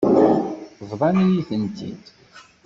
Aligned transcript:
Bḍan-iyi-tent-id. 0.89 2.03